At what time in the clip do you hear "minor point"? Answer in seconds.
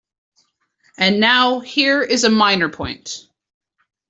2.31-3.27